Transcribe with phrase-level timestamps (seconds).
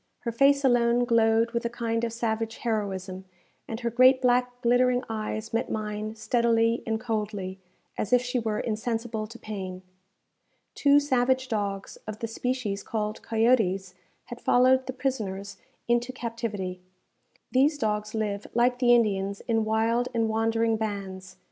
[0.21, 3.25] Her face alone glowed with a kind of savage heroism,
[3.67, 7.59] and her great black glittering eyes met mine steadily and coldly,
[7.99, 9.83] as if she were insensible to pain.
[10.73, 13.93] Two savage dogs, of the species called coyotes,
[14.25, 16.81] had followed the prisoners into captivity.
[17.51, 21.35] These dogs live, like the Indians, in wild and wandering bands.